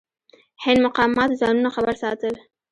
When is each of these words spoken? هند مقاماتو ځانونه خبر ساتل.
هند 0.63 0.79
مقاماتو 0.85 1.39
ځانونه 1.41 1.69
خبر 1.75 1.95
ساتل. 2.01 2.35